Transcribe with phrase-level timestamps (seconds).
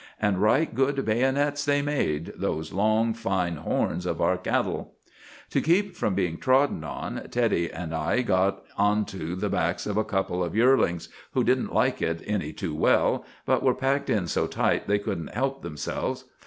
[0.19, 4.95] And right good bayonets they made, those long, fine horns of our cattle.
[5.51, 10.03] "To keep from being trodden on, Teddy and I got onto the backs of a
[10.03, 14.47] couple of yearlings, who didn't like it any too well, but were packed in so
[14.47, 16.23] tight they couldn't help themselves.